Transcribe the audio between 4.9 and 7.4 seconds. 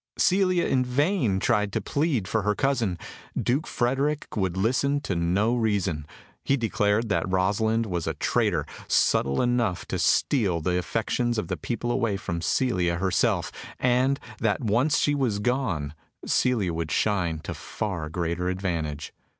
to no reason. He declared that